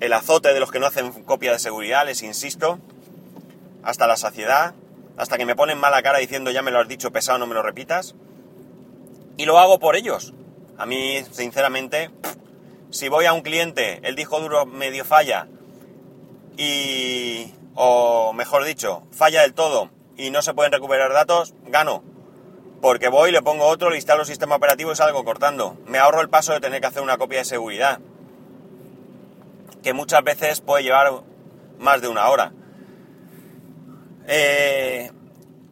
el 0.00 0.12
azote 0.12 0.52
de 0.52 0.58
los 0.58 0.72
que 0.72 0.80
no 0.80 0.86
hacen 0.86 1.12
copia 1.22 1.52
de 1.52 1.60
seguridad, 1.60 2.04
les 2.04 2.24
insisto, 2.24 2.80
hasta 3.84 4.08
la 4.08 4.16
saciedad, 4.16 4.74
hasta 5.16 5.38
que 5.38 5.46
me 5.46 5.54
ponen 5.54 5.78
mala 5.78 6.02
cara 6.02 6.18
diciendo 6.18 6.50
ya 6.50 6.62
me 6.62 6.72
lo 6.72 6.80
has 6.80 6.88
dicho 6.88 7.12
pesado, 7.12 7.38
no 7.38 7.46
me 7.46 7.54
lo 7.54 7.62
repitas. 7.62 8.16
Y 9.36 9.44
lo 9.44 9.60
hago 9.60 9.78
por 9.78 9.94
ellos, 9.94 10.34
a 10.82 10.86
mí, 10.86 11.24
sinceramente, 11.30 12.10
si 12.90 13.08
voy 13.08 13.26
a 13.26 13.32
un 13.32 13.42
cliente, 13.42 14.00
el 14.02 14.16
disco 14.16 14.40
duro 14.40 14.66
medio 14.66 15.04
falla 15.04 15.46
y, 16.56 17.54
o 17.76 18.32
mejor 18.32 18.64
dicho, 18.64 19.04
falla 19.12 19.42
del 19.42 19.54
todo 19.54 19.90
y 20.16 20.30
no 20.30 20.42
se 20.42 20.54
pueden 20.54 20.72
recuperar 20.72 21.12
datos, 21.12 21.54
gano. 21.68 22.02
Porque 22.80 23.06
voy, 23.06 23.30
le 23.30 23.42
pongo 23.42 23.66
otro, 23.66 23.90
le 23.90 23.96
instalo 23.96 24.22
el 24.22 24.26
sistema 24.26 24.56
operativo 24.56 24.90
y 24.90 24.96
salgo 24.96 25.24
cortando. 25.24 25.76
Me 25.86 25.98
ahorro 25.98 26.20
el 26.20 26.28
paso 26.28 26.52
de 26.52 26.58
tener 26.58 26.80
que 26.80 26.88
hacer 26.88 27.02
una 27.02 27.16
copia 27.16 27.38
de 27.38 27.44
seguridad. 27.44 28.00
Que 29.84 29.92
muchas 29.92 30.24
veces 30.24 30.62
puede 30.62 30.82
llevar 30.82 31.12
más 31.78 32.02
de 32.02 32.08
una 32.08 32.28
hora. 32.28 32.52
Eh, 34.26 35.12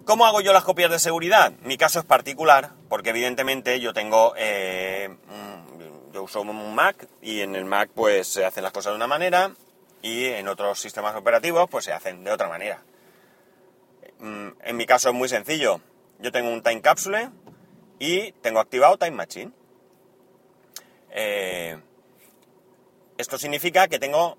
¿Cómo 0.05 0.25
hago 0.25 0.40
yo 0.40 0.52
las 0.52 0.62
copias 0.62 0.88
de 0.88 1.00
seguridad? 1.00 1.52
Mi 1.64 1.76
caso 1.76 1.99
es 1.99 2.05
particular, 2.05 2.75
porque 2.90 3.11
evidentemente 3.11 3.78
yo 3.78 3.94
tengo, 3.94 4.35
eh, 4.37 5.16
yo 6.12 6.25
uso 6.25 6.40
un 6.40 6.75
Mac 6.75 7.06
y 7.23 7.40
en 7.40 7.54
el 7.54 7.64
Mac 7.64 7.88
pues 7.94 8.26
se 8.26 8.44
hacen 8.44 8.64
las 8.64 8.73
cosas 8.73 8.92
de 8.92 8.97
una 8.97 9.06
manera 9.06 9.54
y 10.02 10.25
en 10.25 10.49
otros 10.49 10.80
sistemas 10.80 11.14
operativos 11.14 11.70
pues 11.70 11.85
se 11.85 11.92
hacen 11.92 12.25
de 12.25 12.32
otra 12.32 12.49
manera. 12.49 12.82
Mm, 14.18 14.49
en 14.61 14.76
mi 14.76 14.87
caso 14.87 15.09
es 15.09 15.14
muy 15.14 15.28
sencillo. 15.28 15.80
Yo 16.18 16.32
tengo 16.32 16.50
un 16.50 16.64
Time 16.64 16.82
Capsule 16.82 17.30
y 18.00 18.32
tengo 18.32 18.59
activado 18.59 18.99
Time 18.99 19.12
Machine. 19.12 19.52
Eh, 21.12 21.78
esto 23.18 23.38
significa 23.38 23.87
que 23.87 24.00
tengo 24.00 24.37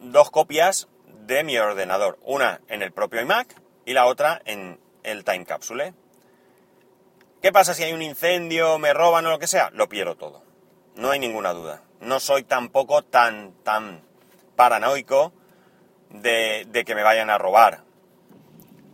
dos 0.00 0.30
copias 0.30 0.88
de 1.26 1.44
mi 1.44 1.58
ordenador, 1.58 2.18
una 2.22 2.62
en 2.68 2.80
el 2.80 2.90
propio 2.90 3.20
iMac 3.20 3.54
y 3.84 3.92
la 3.92 4.06
otra 4.06 4.40
en 4.46 4.80
el 5.02 5.24
time 5.24 5.44
capsule. 5.44 5.92
¿Qué 7.42 7.50
pasa 7.50 7.74
si 7.74 7.82
hay 7.82 7.92
un 7.92 8.02
incendio, 8.02 8.78
me 8.78 8.94
roban 8.94 9.26
o 9.26 9.30
lo 9.30 9.40
que 9.40 9.48
sea? 9.48 9.70
Lo 9.70 9.88
pierdo 9.88 10.14
todo. 10.14 10.44
No 10.94 11.10
hay 11.10 11.18
ninguna 11.18 11.52
duda. 11.52 11.82
No 12.00 12.20
soy 12.20 12.44
tampoco 12.44 13.02
tan, 13.02 13.52
tan 13.64 14.00
paranoico 14.54 15.32
de, 16.10 16.84
que 16.86 16.94
me 16.94 17.02
vayan 17.02 17.30
a 17.30 17.38
robar. 17.38 17.82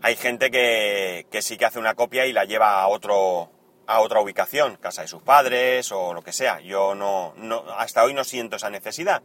Hay 0.00 0.16
gente 0.16 0.50
que, 0.50 1.26
que, 1.30 1.42
sí 1.42 1.58
que 1.58 1.66
hace 1.66 1.78
una 1.78 1.94
copia 1.94 2.24
y 2.24 2.32
la 2.32 2.46
lleva 2.46 2.80
a 2.80 2.88
otro 2.88 3.50
a 3.86 4.00
otra 4.00 4.20
ubicación, 4.20 4.76
casa 4.76 5.02
de 5.02 5.08
sus 5.08 5.22
padres 5.22 5.92
o 5.92 6.14
lo 6.14 6.22
que 6.22 6.32
sea. 6.32 6.60
Yo 6.60 6.94
no, 6.94 7.34
no 7.36 7.64
hasta 7.76 8.02
hoy 8.02 8.14
no 8.14 8.24
siento 8.24 8.56
esa 8.56 8.70
necesidad. 8.70 9.22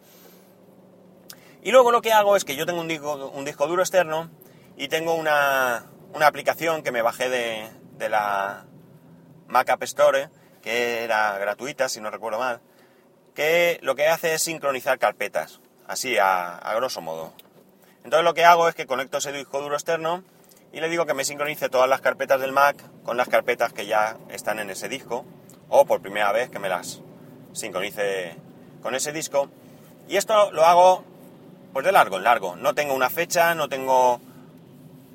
Y 1.62 1.72
luego 1.72 1.92
lo 1.92 2.02
que 2.02 2.12
hago 2.12 2.36
es 2.36 2.44
que 2.44 2.58
yo 2.58 2.66
tengo 2.66 2.82
un 2.82 2.90
disco, 2.90 3.32
un 3.34 3.46
disco 3.46 3.68
duro 3.68 3.84
externo 3.84 4.30
y 4.76 4.90
tengo 4.90 5.16
una, 5.16 5.86
una 6.14 6.28
aplicación 6.28 6.84
que 6.84 6.92
me 6.92 7.02
bajé 7.02 7.30
de, 7.30 7.70
de 7.98 8.10
la 8.10 8.66
Mac 9.54 9.70
App 9.70 9.84
Store, 9.84 10.30
que 10.62 11.04
era 11.04 11.38
gratuita, 11.38 11.88
si 11.88 12.02
no 12.02 12.10
recuerdo 12.10 12.40
mal, 12.40 12.60
que 13.34 13.80
lo 13.82 13.96
que 13.96 14.08
hace 14.08 14.34
es 14.34 14.42
sincronizar 14.42 15.00
carpetas, 15.00 15.62
así 15.88 16.18
a, 16.18 16.58
a 16.58 16.76
grosso 16.76 17.00
modo. 17.00 17.34
Entonces 18.04 18.26
lo 18.26 18.34
que 18.34 18.44
hago 18.44 18.68
es 18.68 18.76
que 18.76 18.86
conecto 18.86 19.20
ese 19.20 19.32
disco 19.32 19.62
duro 19.62 19.76
externo 19.76 20.24
y 20.74 20.82
le 20.82 20.90
digo 20.90 21.06
que 21.06 21.14
me 21.14 21.24
sincronice 21.24 21.70
todas 21.70 21.88
las 21.88 22.02
carpetas 22.02 22.42
del 22.42 22.52
Mac 22.52 22.76
con 23.04 23.16
las 23.16 23.30
carpetas 23.30 23.72
que 23.74 23.86
ya 23.86 24.18
están 24.30 24.58
en 24.58 24.72
ese 24.72 24.90
disco, 24.90 25.24
o 25.70 25.86
por 25.86 26.02
primera 26.02 26.32
vez 26.32 26.50
que 26.50 26.60
me 26.60 26.68
las 26.68 27.02
sincronice 27.54 28.36
con 28.82 28.96
ese 28.96 29.12
disco. 29.12 29.50
Y 30.08 30.18
esto 30.18 30.52
lo 30.52 30.66
hago 30.66 31.06
pues 31.74 31.86
de 31.86 31.92
largo 31.92 32.18
en 32.18 32.24
largo. 32.24 32.56
No 32.56 32.74
tengo 32.74 32.94
una 32.94 33.10
fecha, 33.10 33.56
no 33.56 33.70
tengo 33.70 34.20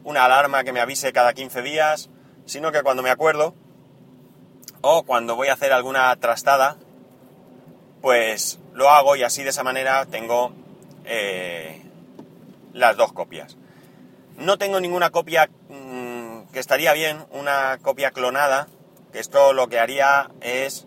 una 0.05 0.25
alarma 0.25 0.65
que 0.65 0.73
me 0.73 0.81
avise 0.81 1.13
cada 1.13 1.35
15 1.35 1.63
días, 1.63 2.09
sino 2.47 2.73
que 2.73 2.83
cuando 2.83 3.03
me 3.03 3.11
acuerdo 3.11 3.55
o 4.81 5.03
cuando 5.03 5.37
voy 5.37 5.49
a 5.49 5.55
hacer 5.55 5.73
alguna 5.73 6.15
trastada, 6.17 6.77
pues 8.01 8.59
lo 8.75 8.91
hago 8.91 9.17
y 9.17 9.23
así 9.23 9.43
de 9.43 9.51
esa 9.51 9.65
manera 9.65 10.07
tengo 10.07 10.53
eh, 11.05 11.83
las 12.73 12.97
dos 12.97 13.13
copias. 13.13 13.57
No 14.37 14.57
tengo 14.59 14.81
ninguna 14.81 15.11
copia 15.11 15.49
mmm, 15.69 16.43
que 16.53 16.61
estaría 16.61 16.93
bien, 16.93 17.25
una 17.33 17.79
copia 17.83 18.13
clonada, 18.13 18.69
que 19.13 19.19
esto 19.19 19.53
lo 19.53 19.69
que 19.69 19.81
haría 19.81 20.31
es 20.41 20.87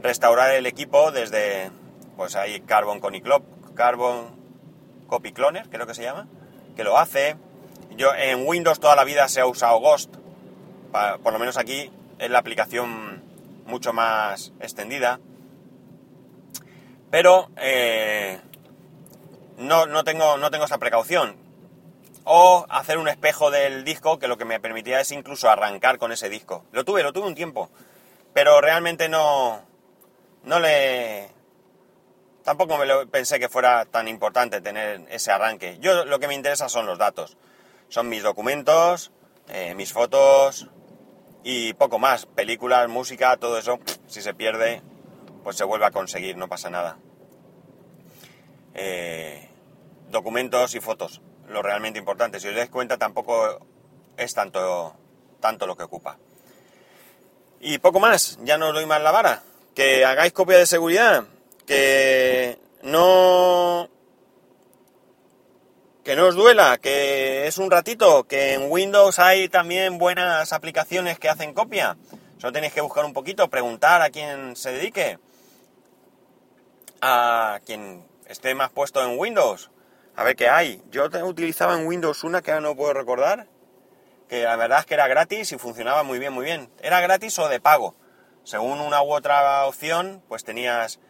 restaurar 0.00 0.52
el 0.52 0.66
equipo 0.66 1.10
desde, 1.12 1.70
pues 2.16 2.36
hay 2.36 2.60
Carbon 2.60 3.00
Carbon 3.74 4.36
Copy 5.08 5.32
Cloner, 5.32 5.68
creo 5.68 5.86
que 5.86 5.94
se 5.94 6.02
llama, 6.02 6.26
que 6.74 6.84
lo 6.84 6.98
hace, 6.98 7.36
yo 7.96 8.14
en 8.14 8.46
Windows 8.46 8.80
toda 8.80 8.96
la 8.96 9.04
vida 9.04 9.28
se 9.28 9.40
ha 9.40 9.46
usado 9.46 9.78
Ghost, 9.80 10.14
por 11.22 11.32
lo 11.32 11.38
menos 11.38 11.58
aquí 11.58 11.90
es 12.18 12.30
la 12.30 12.38
aplicación 12.38 13.15
mucho 13.66 13.92
más 13.92 14.52
extendida. 14.60 15.20
Pero 17.10 17.50
eh, 17.56 18.40
no, 19.58 19.86
no, 19.86 20.04
tengo, 20.04 20.36
no 20.38 20.50
tengo 20.50 20.64
esa 20.64 20.78
precaución. 20.78 21.36
O 22.24 22.66
hacer 22.68 22.98
un 22.98 23.08
espejo 23.08 23.50
del 23.50 23.84
disco 23.84 24.18
que 24.18 24.26
lo 24.26 24.36
que 24.36 24.44
me 24.44 24.58
permitía 24.58 25.00
es 25.00 25.12
incluso 25.12 25.48
arrancar 25.48 25.98
con 25.98 26.10
ese 26.10 26.28
disco. 26.28 26.64
Lo 26.72 26.84
tuve, 26.84 27.02
lo 27.02 27.12
tuve 27.12 27.28
un 27.28 27.34
tiempo. 27.34 27.70
Pero 28.32 28.60
realmente 28.60 29.08
no, 29.08 29.62
no 30.42 30.60
le... 30.60 31.30
Tampoco 32.42 32.78
me 32.78 32.86
lo 32.86 33.08
pensé 33.08 33.38
que 33.38 33.48
fuera 33.48 33.84
tan 33.86 34.08
importante 34.08 34.60
tener 34.60 35.02
ese 35.08 35.32
arranque. 35.32 35.78
Yo 35.80 36.04
lo 36.04 36.18
que 36.18 36.28
me 36.28 36.34
interesa 36.34 36.68
son 36.68 36.86
los 36.86 36.98
datos. 36.98 37.36
Son 37.88 38.08
mis 38.08 38.22
documentos, 38.22 39.12
eh, 39.48 39.74
mis 39.74 39.92
fotos 39.92 40.68
y 41.44 41.74
poco 41.74 41.98
más. 41.98 42.26
Películas, 42.26 42.88
música, 42.88 43.36
todo 43.36 43.58
eso. 43.58 43.78
Si 44.06 44.22
se 44.22 44.34
pierde, 44.34 44.82
pues 45.44 45.56
se 45.56 45.64
vuelve 45.64 45.86
a 45.86 45.90
conseguir, 45.90 46.36
no 46.36 46.48
pasa 46.48 46.70
nada. 46.70 46.98
Eh, 48.74 49.48
documentos 50.10 50.74
y 50.74 50.80
fotos, 50.80 51.20
lo 51.48 51.62
realmente 51.62 51.98
importante. 51.98 52.40
Si 52.40 52.48
os 52.48 52.54
dais 52.54 52.70
cuenta, 52.70 52.98
tampoco 52.98 53.60
es 54.16 54.34
tanto, 54.34 54.94
tanto 55.40 55.66
lo 55.66 55.76
que 55.76 55.84
ocupa. 55.84 56.18
Y 57.60 57.78
poco 57.78 58.00
más, 58.00 58.38
ya 58.42 58.58
no 58.58 58.68
os 58.68 58.74
doy 58.74 58.86
más 58.86 59.02
la 59.02 59.10
vara. 59.10 59.42
Que 59.74 60.04
hagáis 60.04 60.32
copia 60.32 60.58
de 60.58 60.66
seguridad, 60.66 61.24
que 61.66 62.58
no 62.82 63.88
que 66.06 66.14
no 66.14 66.28
os 66.28 66.36
duela, 66.36 66.78
que 66.78 67.48
es 67.48 67.58
un 67.58 67.68
ratito, 67.68 68.28
que 68.28 68.54
en 68.54 68.70
Windows 68.70 69.18
hay 69.18 69.48
también 69.48 69.98
buenas 69.98 70.52
aplicaciones 70.52 71.18
que 71.18 71.28
hacen 71.28 71.52
copia. 71.52 71.96
Solo 72.38 72.52
tenéis 72.52 72.72
que 72.72 72.80
buscar 72.80 73.04
un 73.04 73.12
poquito, 73.12 73.50
preguntar 73.50 74.02
a 74.02 74.10
quien 74.10 74.54
se 74.54 74.70
dedique, 74.70 75.18
a 77.00 77.58
quien 77.66 78.06
esté 78.28 78.54
más 78.54 78.70
puesto 78.70 79.02
en 79.02 79.18
Windows. 79.18 79.72
A 80.14 80.22
ver 80.22 80.36
qué 80.36 80.48
hay. 80.48 80.80
Yo 80.92 81.08
utilizaba 81.24 81.74
en 81.74 81.88
Windows 81.88 82.22
una 82.22 82.40
que 82.40 82.52
ahora 82.52 82.60
no 82.60 82.76
puedo 82.76 82.92
recordar, 82.92 83.48
que 84.28 84.44
la 84.44 84.54
verdad 84.54 84.78
es 84.78 84.86
que 84.86 84.94
era 84.94 85.08
gratis 85.08 85.50
y 85.50 85.58
funcionaba 85.58 86.04
muy 86.04 86.20
bien, 86.20 86.32
muy 86.32 86.44
bien. 86.44 86.70
Era 86.82 87.00
gratis 87.00 87.36
o 87.40 87.48
de 87.48 87.58
pago. 87.58 87.96
Según 88.44 88.78
una 88.78 89.02
u 89.02 89.12
otra 89.12 89.66
opción, 89.66 90.22
pues 90.28 90.44
tenías 90.44 91.00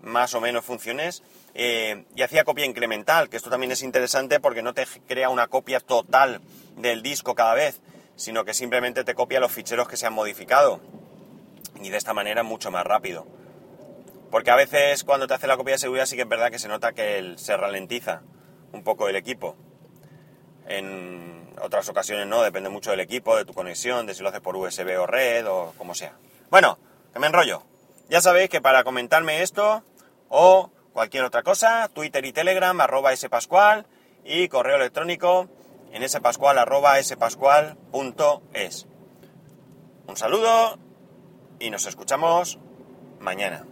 más 0.00 0.32
o 0.32 0.40
menos 0.40 0.64
funciones 0.64 1.22
eh, 1.58 2.04
y 2.14 2.20
hacía 2.20 2.44
copia 2.44 2.66
incremental, 2.66 3.30
que 3.30 3.38
esto 3.38 3.48
también 3.48 3.72
es 3.72 3.82
interesante 3.82 4.40
porque 4.40 4.62
no 4.62 4.74
te 4.74 4.86
crea 5.08 5.30
una 5.30 5.48
copia 5.48 5.80
total 5.80 6.42
del 6.76 7.02
disco 7.02 7.34
cada 7.34 7.54
vez, 7.54 7.80
sino 8.14 8.44
que 8.44 8.52
simplemente 8.52 9.04
te 9.04 9.14
copia 9.14 9.40
los 9.40 9.52
ficheros 9.52 9.88
que 9.88 9.96
se 9.96 10.06
han 10.06 10.12
modificado. 10.12 10.80
Y 11.80 11.88
de 11.88 11.96
esta 11.96 12.12
manera 12.12 12.42
mucho 12.42 12.70
más 12.70 12.84
rápido. 12.84 13.26
Porque 14.30 14.50
a 14.50 14.56
veces 14.56 15.02
cuando 15.02 15.26
te 15.26 15.32
hace 15.32 15.46
la 15.46 15.56
copia 15.56 15.72
de 15.72 15.78
seguridad 15.78 16.04
sí 16.04 16.14
que 16.14 16.22
es 16.22 16.28
verdad 16.28 16.50
que 16.50 16.58
se 16.58 16.68
nota 16.68 16.92
que 16.92 17.34
se 17.38 17.56
ralentiza 17.56 18.20
un 18.72 18.84
poco 18.84 19.08
el 19.08 19.16
equipo. 19.16 19.56
En 20.68 21.54
otras 21.62 21.88
ocasiones 21.88 22.26
no, 22.26 22.42
depende 22.42 22.68
mucho 22.68 22.90
del 22.90 23.00
equipo, 23.00 23.34
de 23.34 23.46
tu 23.46 23.54
conexión, 23.54 24.04
de 24.04 24.14
si 24.14 24.22
lo 24.22 24.28
haces 24.28 24.42
por 24.42 24.56
USB 24.56 25.00
o 25.00 25.06
red 25.06 25.46
o 25.48 25.72
como 25.78 25.94
sea. 25.94 26.18
Bueno, 26.50 26.78
que 27.14 27.18
me 27.18 27.28
enrollo. 27.28 27.62
Ya 28.10 28.20
sabéis 28.20 28.50
que 28.50 28.60
para 28.60 28.84
comentarme 28.84 29.40
esto 29.40 29.82
o 30.28 30.70
cualquier 30.96 31.24
otra 31.24 31.42
cosa, 31.42 31.90
Twitter 31.92 32.24
y 32.24 32.32
Telegram, 32.32 32.80
arroba 32.80 33.14
spascual 33.14 33.84
y 34.24 34.48
correo 34.48 34.76
electrónico 34.76 35.46
en 35.92 36.08
spascual 36.08 36.56
arroba 36.56 37.02
spascual.es. 37.02 38.86
Un 40.06 40.16
saludo 40.16 40.78
y 41.58 41.68
nos 41.68 41.84
escuchamos 41.84 42.58
mañana. 43.20 43.66